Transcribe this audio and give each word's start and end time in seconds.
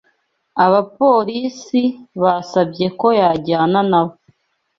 Abapolisi 0.65 1.81
basabye 2.21 2.87
ko 2.99 3.07
yajyana 3.19 3.79
nabo. 3.91 4.13